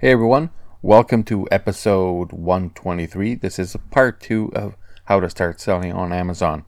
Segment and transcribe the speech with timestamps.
[0.00, 0.48] Hey everyone,
[0.80, 3.34] welcome to episode 123.
[3.34, 6.64] This is part two of how to start selling on Amazon.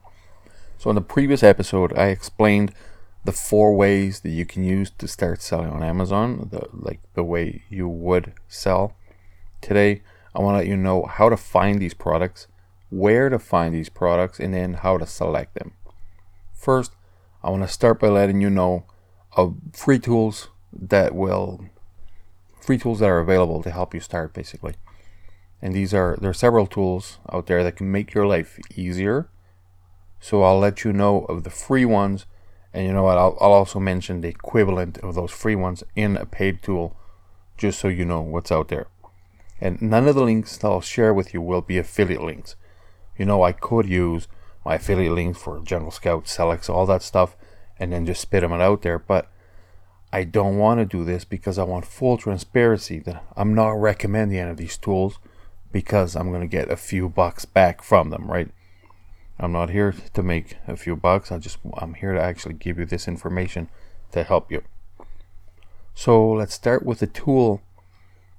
[0.76, 2.74] So, in the previous episode, I explained
[3.24, 7.24] the four ways that you can use to start selling on Amazon, the, like the
[7.24, 8.96] way you would sell.
[9.62, 10.02] Today,
[10.34, 12.48] I want to let you know how to find these products,
[12.90, 15.72] where to find these products, and then how to select them.
[16.52, 16.92] First,
[17.42, 18.84] I want to start by letting you know
[19.38, 21.64] of free tools that will
[22.62, 24.74] free tools that are available to help you start basically.
[25.60, 29.28] And these are there are several tools out there that can make your life easier.
[30.20, 32.26] So I'll let you know of the free ones
[32.72, 36.16] and you know what I'll, I'll also mention the equivalent of those free ones in
[36.16, 36.96] a paid tool
[37.58, 38.86] just so you know what's out there.
[39.60, 42.56] And none of the links that I'll share with you will be affiliate links.
[43.16, 44.26] You know I could use
[44.64, 47.36] my affiliate links for Jungle Scout, Sellics, all that stuff,
[47.78, 48.98] and then just spit them out there.
[48.98, 49.31] But
[50.12, 54.38] I don't want to do this because I want full transparency that I'm not recommending
[54.38, 55.18] any of these tools
[55.72, 58.50] because I'm going to get a few bucks back from them, right?
[59.40, 61.32] I'm not here to make a few bucks.
[61.32, 63.70] I just I'm here to actually give you this information
[64.12, 64.62] to help you.
[65.94, 67.62] So, let's start with a tool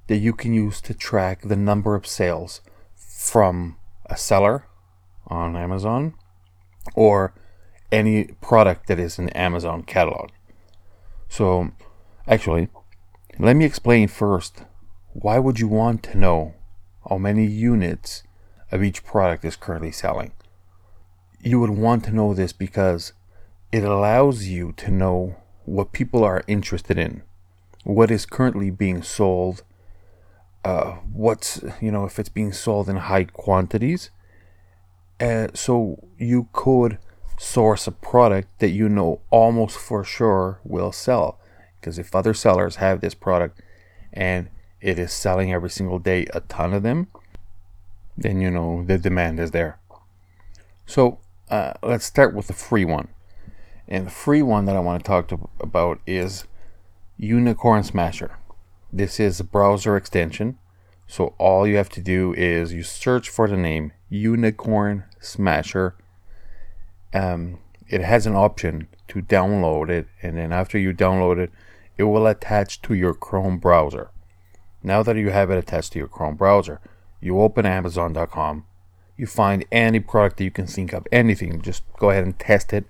[0.07, 2.61] that you can use to track the number of sales
[2.95, 3.77] from
[4.07, 4.67] a seller
[5.27, 6.13] on Amazon
[6.95, 7.33] or
[7.91, 10.29] any product that is in Amazon catalog.
[11.33, 11.71] So,
[12.27, 12.67] actually,
[13.39, 14.65] let me explain first
[15.13, 16.53] why would you want to know
[17.09, 18.21] how many units
[18.71, 20.33] of each product is currently selling?
[21.39, 23.13] You would want to know this because
[23.71, 27.23] it allows you to know what people are interested in,
[27.83, 29.63] what is currently being sold,
[30.63, 34.11] uh, what's, you know, if it's being sold in high quantities.
[35.19, 36.99] Uh, so you could
[37.43, 41.39] source a product that you know almost for sure will sell.
[41.79, 43.61] Because if other sellers have this product
[44.13, 44.49] and
[44.79, 47.07] it is selling every single day a ton of them,
[48.17, 49.79] then you know the demand is there.
[50.85, 53.09] So uh, let's start with the free one.
[53.87, 56.45] And the free one that I want to talk to about is
[57.17, 58.37] Unicorn Smasher.
[58.91, 60.57] This is a browser extension.
[61.07, 65.95] So all you have to do is you search for the name Unicorn Smasher
[67.13, 71.51] um, it has an option to download it, and then after you download it,
[71.97, 74.09] it will attach to your Chrome browser.
[74.81, 76.81] Now that you have it attached to your Chrome browser,
[77.21, 78.65] you open Amazon.com,
[79.15, 81.61] you find any product that you can think of, anything.
[81.61, 82.85] Just go ahead and test it,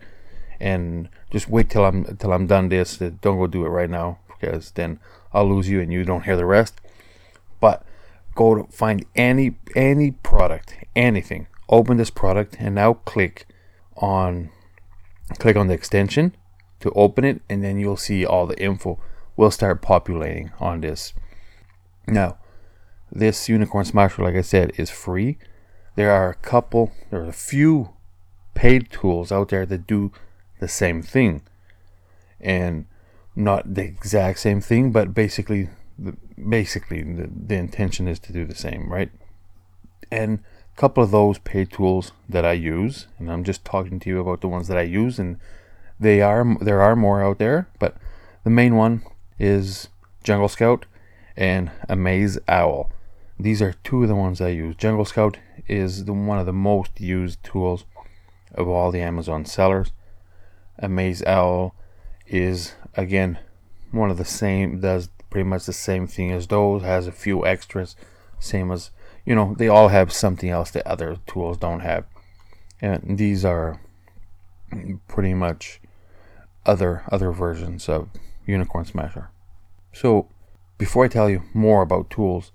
[0.59, 2.97] and just wait till I'm till I'm done this.
[2.97, 4.99] Don't go do it right now because then
[5.33, 6.79] I'll lose you and you don't hear the rest.
[7.59, 7.85] But
[8.35, 11.47] go to find any any product, anything.
[11.69, 13.47] Open this product and now click
[13.97, 14.49] on
[15.39, 16.35] click on the extension
[16.79, 18.99] to open it and then you'll see all the info
[19.35, 21.13] will start populating on this.
[22.07, 22.37] Now
[23.11, 25.37] this unicorn smasher like i said is free.
[25.95, 27.93] There are a couple there are a few
[28.53, 30.11] paid tools out there that do
[30.59, 31.41] the same thing.
[32.39, 32.85] And
[33.35, 38.45] not the exact same thing but basically the, basically the, the intention is to do
[38.45, 39.11] the same right?
[40.11, 40.39] And
[40.75, 44.41] couple of those paid tools that I use, and I'm just talking to you about
[44.41, 45.37] the ones that I use, and
[45.99, 47.95] they are there are more out there, but
[48.43, 49.03] the main one
[49.39, 49.89] is
[50.23, 50.85] Jungle Scout
[51.37, 52.89] and AmazeOwl.
[53.39, 54.75] These are two of the ones I use.
[54.75, 57.85] Jungle Scout is the, one of the most used tools
[58.53, 59.91] of all the Amazon sellers.
[60.81, 61.71] AmazeOwl
[62.27, 63.37] is again
[63.91, 67.45] one of the same does pretty much the same thing as those has a few
[67.45, 67.95] extras
[68.39, 68.91] same as
[69.25, 72.05] you know, they all have something else that other tools don't have.
[72.81, 73.79] And these are
[75.07, 75.79] pretty much
[76.65, 78.09] other other versions of
[78.45, 79.29] Unicorn Smasher.
[79.93, 80.27] So,
[80.77, 82.51] before I tell you more about tools,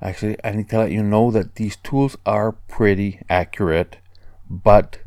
[0.00, 3.98] actually I need to let you know that these tools are pretty accurate,
[4.48, 4.98] but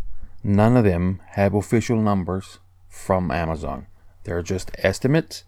[0.44, 3.88] none of them have official numbers from Amazon.
[4.24, 5.44] They're just estimates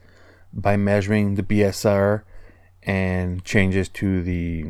[0.51, 2.23] by measuring the BSR
[2.83, 4.65] and changes to the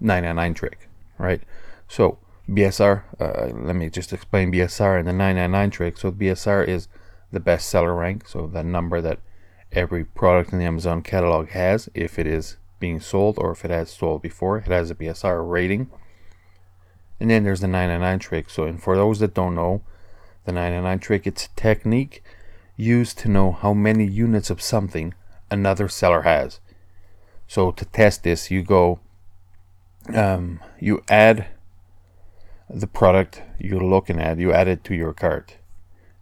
[0.00, 1.42] 999 trick, right?
[1.88, 2.18] So
[2.48, 5.98] BSR, uh, let me just explain BSR and the 999 trick.
[5.98, 6.88] So BSR is
[7.30, 9.20] the best seller rank, so the number that
[9.72, 13.70] every product in the Amazon catalog has if it is being sold or if it
[13.70, 14.58] has sold before.
[14.58, 15.90] It has a BSR rating.
[17.20, 18.50] And then there's the 999 trick.
[18.50, 19.82] So, and for those that don't know,
[20.44, 22.22] the 999 trick, it's a technique
[22.76, 25.12] used to know how many units of something
[25.50, 26.60] another seller has.
[27.48, 29.00] So to test this, you go
[30.14, 31.48] um, you add
[32.68, 35.56] the product you're looking at, you add it to your cart.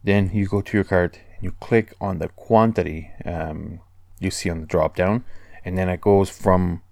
[0.04, 3.80] Then you go to your cart and you click on the quantity um,
[4.20, 5.24] you see on the drop down
[5.64, 6.82] and then it goes from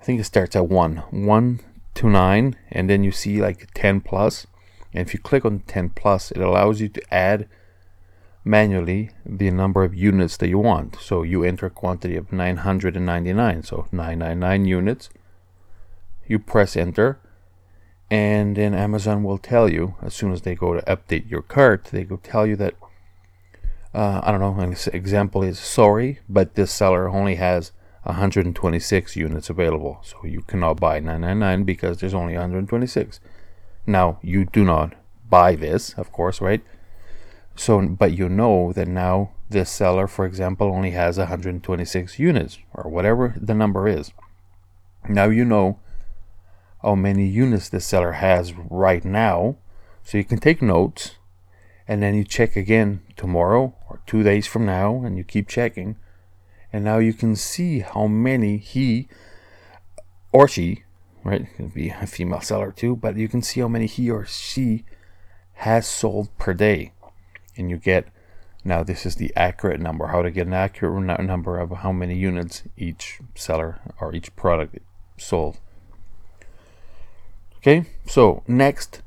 [0.00, 1.60] I think it starts at one, one
[1.94, 4.46] to nine, and then you see like 10 plus.
[4.94, 7.46] And if you click on 10 plus, it allows you to add
[8.42, 10.96] manually the number of units that you want.
[10.96, 15.10] So you enter a quantity of 999, so 999 units.
[16.30, 17.18] You press enter,
[18.08, 21.86] and then Amazon will tell you as soon as they go to update your cart,
[21.86, 22.74] they go tell you that
[23.92, 24.54] uh, I don't know.
[24.62, 27.72] An example is sorry, but this seller only has
[28.04, 33.18] 126 units available, so you cannot buy 999 because there's only 126.
[33.88, 34.94] Now you do not
[35.28, 36.62] buy this, of course, right?
[37.56, 42.88] So, but you know that now this seller, for example, only has 126 units or
[42.88, 44.12] whatever the number is.
[45.08, 45.80] Now you know
[46.82, 49.56] how many units this seller has right now,
[50.02, 51.16] so you can take notes
[51.86, 55.96] and then you check again tomorrow or two days from now and you keep checking.
[56.72, 59.08] And now you can see how many he
[60.32, 60.84] or she
[61.24, 64.10] right it could be a female seller too but you can see how many he
[64.10, 64.84] or she
[65.54, 66.92] has sold per day.
[67.56, 68.06] And you get
[68.64, 72.16] now this is the accurate number how to get an accurate number of how many
[72.16, 74.78] units each seller or each product
[75.18, 75.58] sold
[77.60, 79.02] okay so next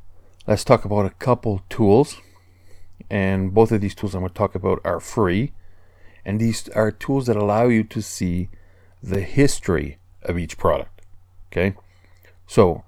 [0.47, 2.17] let's talk about a couple tools.
[3.09, 5.51] And both of these tools I'm going to talk about are free.
[6.25, 8.49] And these are tools that allow you to see
[9.01, 11.01] the history of each product.
[11.51, 11.75] Okay
[12.47, 12.83] so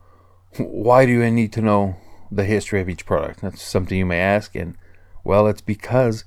[0.57, 1.97] why do you need to know
[2.31, 3.41] the history of each product?
[3.41, 4.55] That's something you may ask.
[4.55, 4.77] And
[5.23, 6.25] well, it's because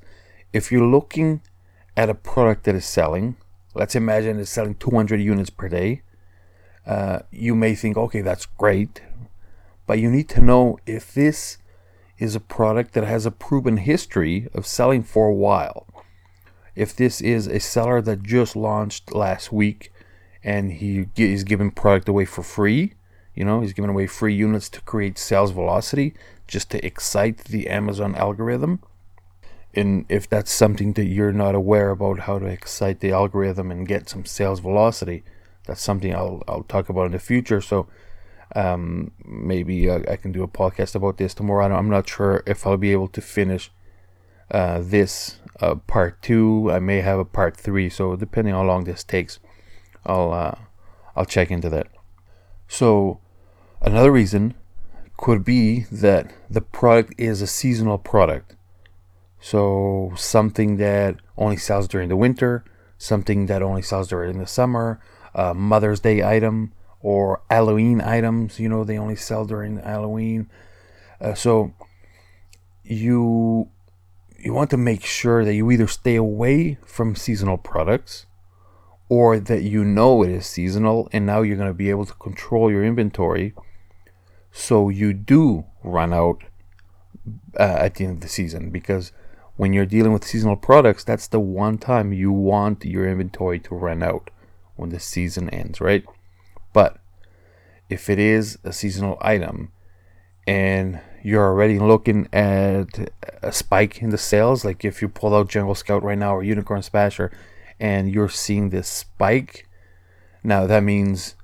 [0.52, 1.40] if you're looking
[1.96, 3.36] at a product that is selling,
[3.74, 6.02] let's imagine it's selling 200 units per day,
[6.86, 9.02] uh, you may think, okay, that's great.
[9.88, 11.58] But you need to know if this
[12.18, 15.88] is a product that has a proven history of selling for a while.
[16.76, 19.92] If this is a seller that just launched last week
[20.44, 22.92] and he is giving product away for free,
[23.34, 26.14] you know, he's giving away free units to create sales velocity
[26.46, 28.80] just to excite the Amazon algorithm
[29.74, 33.86] and if that's something that you're not aware about how to excite the algorithm and
[33.86, 35.24] get some sales velocity,
[35.66, 37.60] that's something I'll I'll talk about in the future.
[37.60, 37.86] So
[38.54, 41.74] um, maybe I, I, can do a podcast about this tomorrow.
[41.74, 43.70] I'm not sure if I'll be able to finish
[44.50, 46.70] uh, this uh, part two.
[46.72, 47.90] I may have a part three.
[47.90, 49.38] So depending how long this takes,
[50.06, 50.54] I'll uh,
[51.14, 51.88] I'll check into that.
[52.68, 53.20] So
[53.82, 54.54] another reason
[55.18, 58.56] could be that the product is a seasonal product.
[59.40, 62.64] So something that only sells during the winter,
[62.96, 65.00] something that only sells during the summer,
[65.34, 68.58] a Mother's Day item, or Halloween items.
[68.58, 70.48] You know, they only sell during Halloween.
[71.20, 71.72] Uh, so
[72.84, 73.68] you
[74.38, 78.26] you want to make sure that you either stay away from seasonal products
[79.08, 82.14] or that you know it is seasonal and now you're going to be able to
[82.14, 83.52] control your inventory
[84.52, 86.44] so you do run out
[87.58, 89.12] uh, at the end of the season because
[89.58, 93.74] when you're dealing with seasonal products, that's the one time you want your inventory to
[93.74, 94.30] run out
[94.76, 96.04] when the season ends, right?
[96.72, 96.98] But
[97.88, 99.72] if it is a seasonal item
[100.46, 103.10] and you're already looking at
[103.42, 106.42] a spike in the sales, like if you pull out Jungle Scout right now or
[106.42, 107.30] Unicorn Smasher
[107.80, 109.68] and you're seeing this spike,
[110.42, 111.34] now that means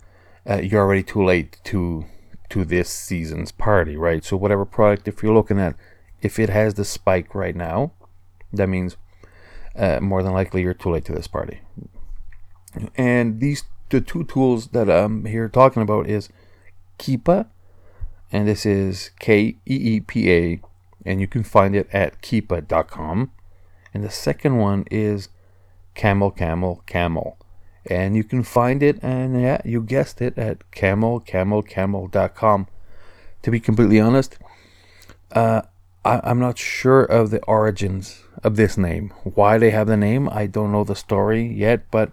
[0.48, 2.06] uh, you're already too late to
[2.50, 4.24] to this season's party, right?
[4.24, 5.74] So whatever product if you're looking at
[6.22, 7.92] if it has the spike right now,
[8.52, 8.96] that means
[9.76, 11.60] uh, more than likely you're too late to this party.
[12.96, 16.28] And these the two tools that I'm here talking about is
[16.98, 17.46] Keepa,
[18.32, 20.60] and this is K E E P A,
[21.04, 23.30] and you can find it at keepa.com.
[23.92, 25.28] And the second one is
[25.94, 27.38] Camel Camel Camel.
[27.86, 32.66] And you can find it, and yeah, you guessed it, at camelcamelcamel.com.
[33.42, 34.38] To be completely honest,
[35.32, 35.62] uh,
[36.02, 39.12] I, I'm not sure of the origins of this name.
[39.22, 42.12] Why they have the name, I don't know the story yet, but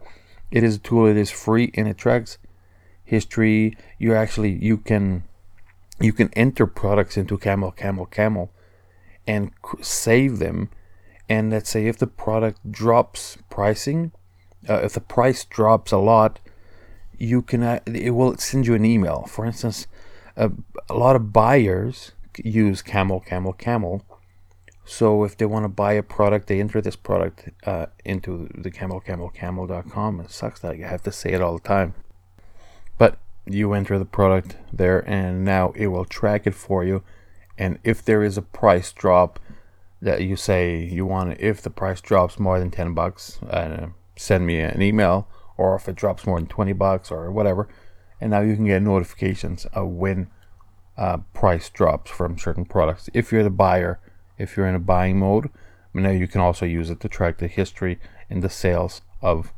[0.51, 1.05] it is a tool.
[1.05, 2.37] It is free and it tracks
[3.03, 3.77] history.
[3.97, 5.23] You actually you can
[5.99, 8.51] you can enter products into Camel Camel Camel
[9.25, 10.69] and save them.
[11.29, 14.11] And let's say if the product drops pricing,
[14.69, 16.39] uh, if the price drops a lot,
[17.17, 19.23] you can uh, it will send you an email.
[19.27, 19.87] For instance,
[20.35, 20.51] a
[20.89, 22.11] lot of buyers
[22.43, 24.03] use Camel Camel Camel
[24.85, 28.71] so if they want to buy a product, they enter this product uh, into the
[28.71, 30.19] camelcamelcamel.com.
[30.21, 31.93] It sucks that I have to say it all the time.
[32.97, 37.03] But you enter the product there and now it will track it for you.
[37.57, 39.39] And if there is a price drop
[40.01, 44.47] that you say you want, if the price drops more than 10 bucks, uh, send
[44.47, 47.67] me an email or if it drops more than 20 bucks or whatever.
[48.19, 50.27] And now you can get notifications of when
[50.97, 53.09] uh, price drops from certain products.
[53.13, 53.99] If you're the buyer,
[54.41, 55.49] if you're in a buying mode,
[55.93, 59.53] now you can also use it to track the history and the sales of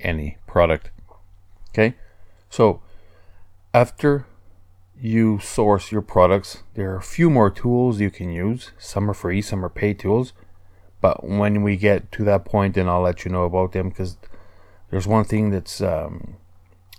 [0.00, 0.90] any product.
[1.70, 1.94] Okay,
[2.50, 2.80] so
[3.74, 4.26] after
[5.00, 8.72] you source your products, there are a few more tools you can use.
[8.78, 10.32] Some are free, some are paid tools.
[11.00, 14.16] But when we get to that point, then I'll let you know about them because
[14.90, 16.36] there's one thing that's um,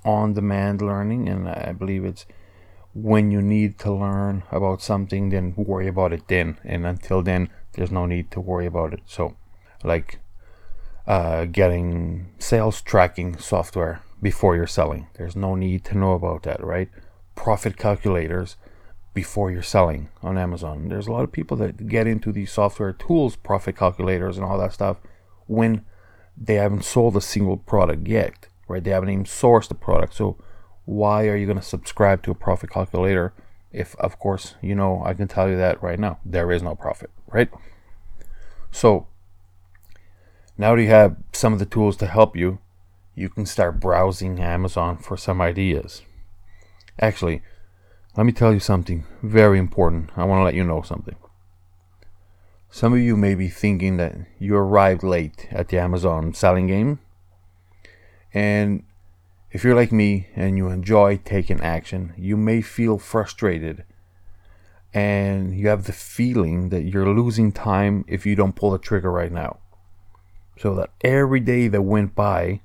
[0.06, 2.26] on demand learning, and I believe it's
[2.94, 6.58] when you need to learn about something, then worry about it then.
[6.64, 9.02] And until then, there's no need to worry about it.
[9.06, 9.36] So,
[9.84, 10.20] like
[11.08, 16.64] uh, getting sales tracking software before you're selling, there's no need to know about that,
[16.64, 16.90] right?
[17.36, 18.58] Profit calculators
[19.14, 20.90] before you're selling on Amazon.
[20.90, 24.58] There's a lot of people that get into these software tools, profit calculators, and all
[24.60, 24.98] that stuff
[25.48, 25.86] when
[26.38, 28.84] they haven't sold a single product yet, right?
[28.84, 30.14] They haven't even sourced the product.
[30.16, 30.38] So,
[30.90, 33.32] why are you going to subscribe to a profit calculator
[33.72, 36.74] if, of course, you know, I can tell you that right now, there is no
[36.74, 37.48] profit, right?
[38.72, 39.06] So,
[40.58, 42.58] now that you have some of the tools to help you,
[43.14, 46.02] you can start browsing Amazon for some ideas.
[47.00, 47.44] Actually,
[48.18, 50.10] let me tell you something very important.
[50.18, 51.16] I want to let you know something.
[52.72, 56.98] Some of you may be thinking that you arrived late at the Amazon selling game.
[58.34, 58.84] And
[59.52, 63.84] if you're like me and you enjoy taking action, you may feel frustrated
[64.94, 69.12] and you have the feeling that you're losing time if you don't pull the trigger
[69.12, 69.58] right now.
[70.58, 72.62] So that every day that went by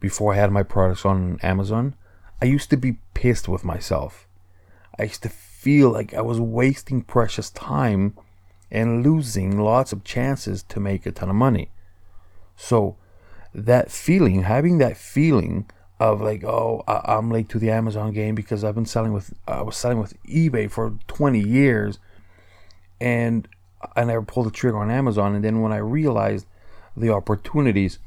[0.00, 1.94] before I had my products on Amazon,
[2.40, 4.26] I used to be pissed with myself.
[4.98, 8.16] I used to feel like I was wasting precious time
[8.70, 11.70] and losing lots of chances to make a ton of money.
[12.56, 12.96] So
[13.54, 15.70] that feeling, having that feeling
[16.00, 19.34] of like, oh, I- am late to the Amazon game because I've been selling with
[19.46, 21.98] I was selling with eBay for 20 years,
[23.00, 23.48] and
[23.96, 25.34] I never pulled the trigger on Amazon.
[25.34, 26.46] And then when I realized
[26.96, 27.98] the opportunities,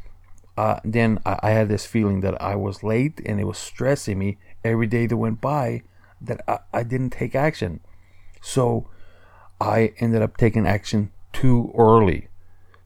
[0.58, 4.18] uh, then I, I had this feeling that I was late, and it was stressing
[4.18, 5.84] me every day that went by
[6.22, 7.82] that I, I didn't take action.
[8.42, 8.88] So
[9.60, 12.28] I ended up taking action too early.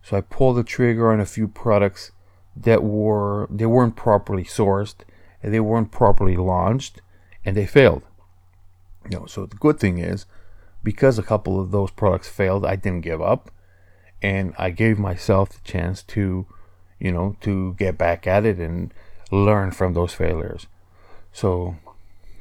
[0.03, 2.11] So I pulled the trigger on a few products
[2.55, 4.95] that were they weren't properly sourced
[5.43, 7.01] and they weren't properly launched
[7.43, 8.03] and they failed.
[9.09, 10.25] You know, so the good thing is
[10.83, 13.51] because a couple of those products failed, I didn't give up
[14.21, 16.47] and I gave myself the chance to,
[16.99, 18.93] you know, to get back at it and
[19.31, 20.67] learn from those failures.
[21.31, 21.75] So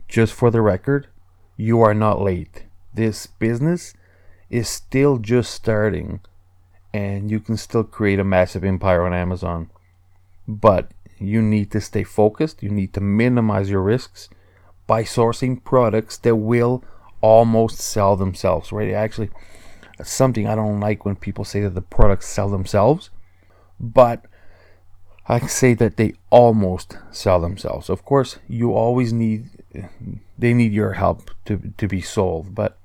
[0.08, 1.08] just for the record,
[1.56, 2.64] you are not late.
[2.94, 3.94] This business
[4.48, 6.20] is still just starting
[6.92, 9.68] and you can still create a massive empire on Amazon
[10.46, 12.62] but you need to stay focused.
[12.62, 14.28] You need to minimize your risks
[14.86, 16.84] by sourcing products that will
[17.20, 18.92] almost sell themselves, right?
[18.92, 19.30] Actually,
[20.02, 23.10] something I don't like when people say that the products sell themselves,
[23.80, 24.26] but
[25.26, 27.88] I say that they almost sell themselves.
[27.88, 29.48] Of course, you always need
[30.38, 32.78] they need your help to to be sold, but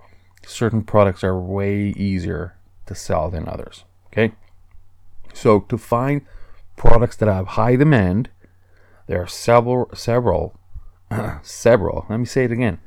[0.46, 3.84] certain products are way easier to sell than others.
[4.08, 4.34] Okay?
[5.34, 6.22] So to find
[6.80, 8.30] products that have high demand.
[9.06, 10.58] There are several, several,
[11.44, 12.80] several, let me say it again,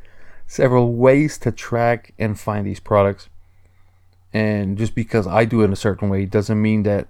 [0.46, 3.28] several ways to track and find these products.
[4.32, 7.06] And just because I do it in a certain way doesn't mean that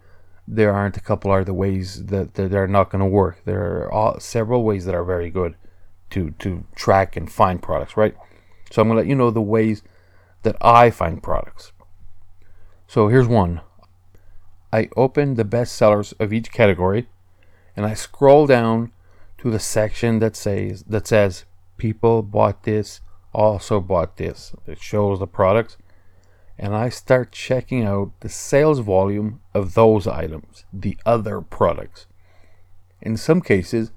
[0.46, 3.42] there aren't a couple other ways that, that they're not going to work.
[3.44, 5.54] There are all, several ways that are very good
[6.10, 8.16] to, to track and find products, right?
[8.72, 9.82] So I'm going to let you know the ways
[10.42, 11.70] that I find products.
[12.88, 13.60] So here's one
[14.72, 17.08] I open the best sellers of each category
[17.76, 18.92] and I scroll down
[19.38, 21.44] to the section that says that says
[21.76, 23.00] people bought this,
[23.34, 24.54] also bought this.
[24.66, 25.76] It shows the products
[26.58, 32.06] and I start checking out the sales volume of those items, the other products.
[33.00, 33.90] In some cases,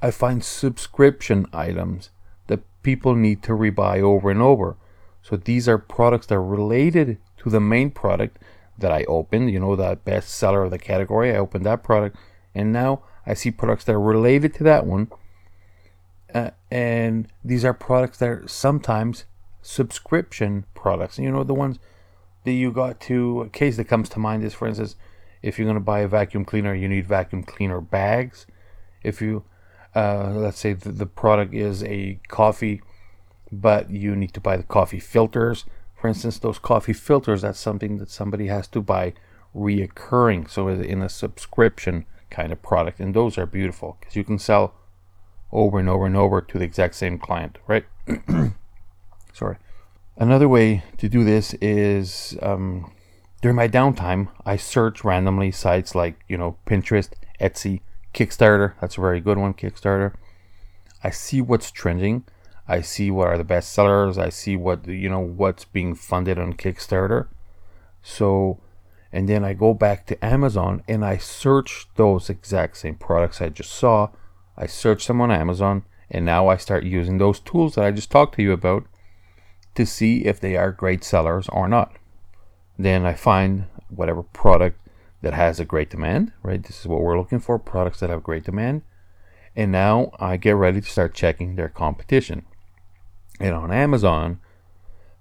[0.00, 2.10] I find subscription items
[2.46, 4.76] that people need to rebuy over and over.
[5.22, 8.38] So these are products that are related to the main product
[8.78, 11.32] that I opened, you know, the best seller of the category.
[11.32, 12.16] I opened that product,
[12.54, 15.10] and now I see products that are related to that one.
[16.32, 19.24] Uh, and these are products that are sometimes
[19.62, 21.18] subscription products.
[21.18, 21.78] You know, the ones
[22.44, 24.96] that you got to, a case that comes to mind is, for instance,
[25.42, 28.46] if you're going to buy a vacuum cleaner, you need vacuum cleaner bags.
[29.02, 29.44] If you,
[29.94, 32.82] uh, let's say the, the product is a coffee,
[33.50, 35.64] but you need to buy the coffee filters
[36.00, 39.14] for instance, those coffee filters, that's something that somebody has to buy
[39.54, 40.48] reoccurring.
[40.48, 44.74] So in a subscription kind of product, and those are beautiful because you can sell
[45.50, 47.84] over and over and over to the exact same client, right?
[49.32, 49.56] Sorry.
[50.16, 52.92] Another way to do this is um,
[53.40, 57.80] during my downtime, I search randomly sites like you know Pinterest, Etsy,
[58.14, 58.74] Kickstarter.
[58.80, 60.14] That's a very good one, Kickstarter.
[61.02, 62.24] I see what's trending.
[62.68, 64.18] I see what are the best sellers.
[64.18, 67.28] I see what you know what's being funded on Kickstarter.
[68.02, 68.60] So,
[69.10, 73.48] and then I go back to Amazon and I search those exact same products I
[73.48, 74.10] just saw.
[74.56, 78.10] I search them on Amazon, and now I start using those tools that I just
[78.10, 78.84] talked to you about
[79.74, 81.96] to see if they are great sellers or not.
[82.78, 84.78] Then I find whatever product
[85.22, 86.62] that has a great demand, right?
[86.62, 88.82] This is what we're looking for products that have great demand.
[89.56, 92.44] And now I get ready to start checking their competition.
[93.40, 94.40] And on Amazon,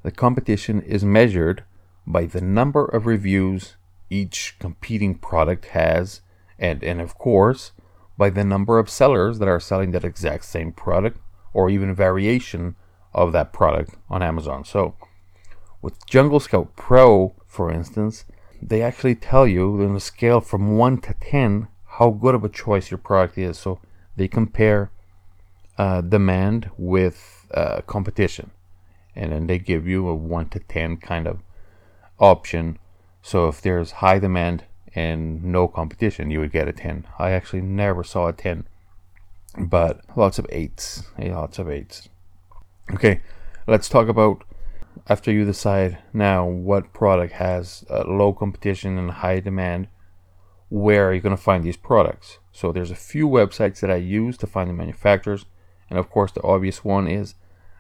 [0.04, 1.64] the competition is measured
[2.06, 3.76] by the number of reviews
[4.10, 6.22] each competing product has,
[6.58, 7.72] and, and of course,
[8.18, 11.20] by the number of sellers that are selling that exact same product
[11.54, 12.76] or even variation
[13.14, 14.64] of that product on Amazon.
[14.64, 14.96] So,
[15.82, 18.26] with Jungle Scout Pro, for instance,
[18.62, 22.50] they actually tell you on a scale from 1 to 10 how good of a
[22.50, 23.58] choice your product is.
[23.58, 23.80] So,
[24.16, 24.92] they compare
[25.78, 28.52] uh, demand with uh, competition,
[29.16, 31.40] and then they give you a 1 to 10 kind of
[32.20, 32.80] option.
[33.22, 37.08] So, if there's high demand and no competition, you would get a 10.
[37.20, 38.68] I actually never saw a 10,
[39.58, 41.06] but lots of 8s.
[41.20, 42.08] Yeah, lots of 8s.
[42.94, 43.22] Okay,
[43.68, 44.44] let's talk about
[45.10, 49.88] after you decide now what product has uh, low competition and high demand,
[50.70, 52.40] where are you going to find these products?
[52.52, 55.46] So there's a few websites that I use to find the manufacturers,
[55.90, 57.36] and of course the obvious one is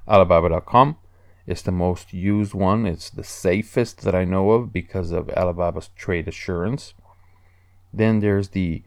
[0.07, 0.97] Alibaba.com.
[1.45, 2.85] It's the most used one.
[2.85, 6.93] It's the safest that I know of because of Alibaba's trade assurance.
[7.93, 8.83] Then there's the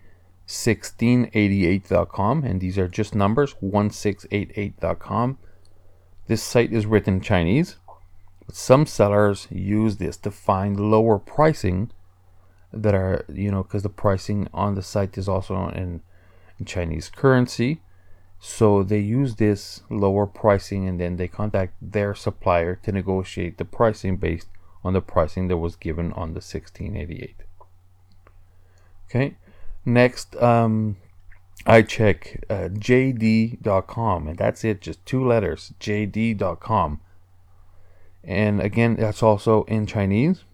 [0.47, 5.39] 1688.com, and these are just numbers 1688.com.
[6.27, 7.77] This site is written in Chinese,
[8.47, 11.91] but some sellers use this to find lower pricing
[12.73, 16.03] that are, you know, because the pricing on the site is also in,
[16.59, 17.81] in Chinese currency.
[18.41, 23.67] So they use this lower pricing and then they contact their supplier to negotiate the
[23.67, 24.49] pricing based
[24.83, 27.43] on the pricing that was given on the 1688.
[29.05, 29.37] Okay,
[29.85, 30.97] next, um,
[31.67, 37.01] I check uh, JD.com, and that's it, just two letters, JD.com.
[38.25, 40.45] And again, that's also in Chinese.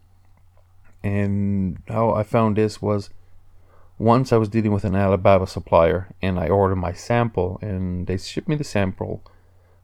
[1.05, 3.11] And how I found this was
[3.99, 8.19] once I was dealing with an Alibaba supplier, and I ordered my sample, and they
[8.19, 9.23] shipped me the sample.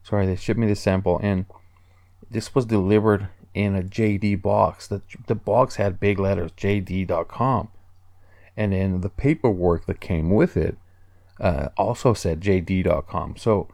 [0.03, 1.46] Sorry, they shipped me the sample, and
[2.31, 4.87] this was delivered in a JD box.
[4.87, 7.68] The, the box had big letters, JD.com.
[8.57, 10.77] And then the paperwork that came with it
[11.40, 13.37] uh, also said JD.com.
[13.37, 13.68] So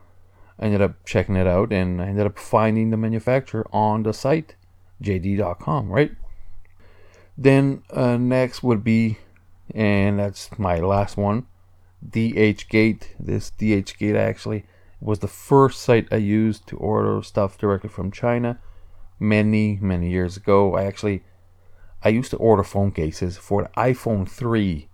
[0.59, 4.13] I ended up checking it out and I ended up finding the manufacturer on the
[4.13, 4.57] site,
[5.03, 6.13] JD.com, right?
[7.37, 9.19] Then uh, next would be,
[9.75, 11.47] and that's my last one,
[12.07, 13.09] DHgate.
[13.19, 14.65] This DHgate actually
[15.01, 18.59] was the first site I used to order stuff directly from China
[19.21, 20.75] many, many years ago.
[20.75, 21.23] I actually
[22.03, 24.89] I used to order phone cases for the iPhone 3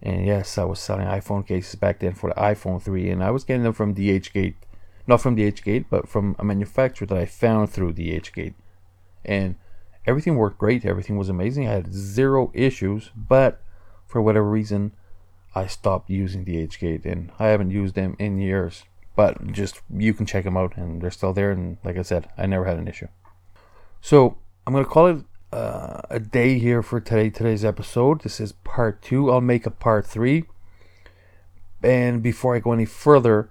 [0.00, 3.30] and yes, I was selling iPhone cases back then for the iPhone 3, and I
[3.30, 4.54] was getting them from DHgate.
[5.06, 8.54] Not from DHgate, but from a manufacturer that I found through DHgate.
[9.24, 9.56] And
[10.06, 11.66] everything worked great, everything was amazing.
[11.66, 13.60] I had zero issues, but
[14.08, 14.92] for whatever reason,
[15.54, 18.84] I stopped using DHgate, and I haven't used them in years.
[19.14, 21.50] But just you can check them out, and they're still there.
[21.52, 23.08] And like I said, I never had an issue.
[24.00, 28.22] So I'm gonna call it uh, a day here for today today's episode.
[28.22, 29.30] This is part two.
[29.30, 30.44] I'll make a part three.
[31.82, 33.50] And before I go any further,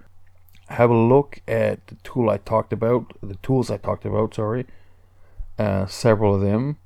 [0.68, 4.34] have a look at the tool I talked about, the tools I talked about.
[4.34, 4.66] Sorry,
[5.58, 6.78] uh, several of them.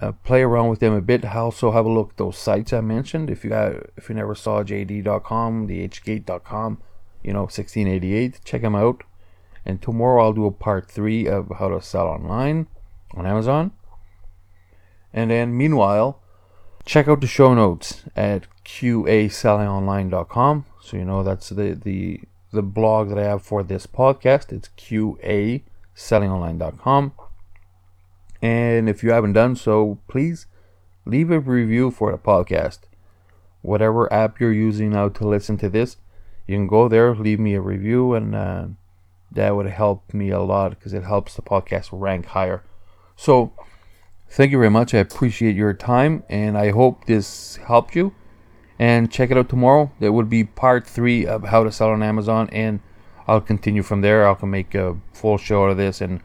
[0.00, 1.24] Uh, play around with them a bit.
[1.24, 3.30] Also have a look at those sites I mentioned.
[3.30, 6.82] If you got, if you never saw JD.com, DHgate.com,
[7.22, 9.04] you know 1688, check them out.
[9.64, 12.66] And tomorrow I'll do a part three of how to sell online
[13.14, 13.72] on Amazon.
[15.12, 16.20] And then, meanwhile,
[16.84, 20.66] check out the show notes at qasellingonline.com.
[20.82, 24.52] So you know that's the the the blog that I have for this podcast.
[24.52, 27.12] It's qasellingonline.com.
[28.44, 30.46] And if you haven't done so, please
[31.04, 32.80] leave a review for the podcast.
[33.62, 35.96] Whatever app you're using now to listen to this,
[36.46, 38.66] you can go there, leave me a review, and uh,
[39.32, 42.62] that would help me a lot because it helps the podcast rank higher.
[43.16, 43.52] So
[44.34, 44.94] Thank you very much.
[44.94, 48.12] I appreciate your time and I hope this helped you.
[48.80, 49.92] And check it out tomorrow.
[50.00, 52.80] There will be part three of how to sell on Amazon, and
[53.28, 54.28] I'll continue from there.
[54.28, 56.20] I can make a full show out of this, and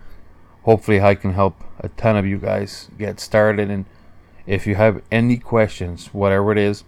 [0.64, 3.70] hopefully, I can help a ton of you guys get started.
[3.70, 3.86] And
[4.46, 6.84] if you have any questions, whatever it is,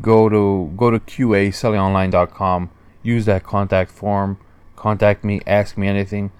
[0.00, 2.68] go to go to QA
[3.02, 4.38] Use that contact form.
[4.76, 5.40] Contact me.
[5.46, 6.32] Ask me anything.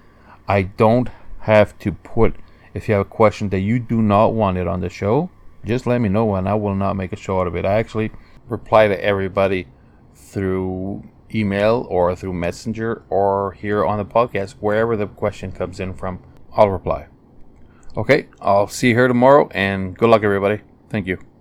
[0.49, 2.37] I don't have to put.
[2.73, 5.31] If you have a question that you do not want it on the show,
[5.65, 7.65] just let me know, and I will not make a show out of it.
[7.65, 8.11] I actually
[8.49, 9.69] reply to everybody
[10.15, 11.05] through
[11.35, 16.23] email or through Messenger or here on the podcast, wherever the question comes in from,
[16.57, 17.07] I'll reply.
[17.97, 20.61] Okay, I'll see you here tomorrow and good luck, everybody.
[20.91, 21.25] Thank you.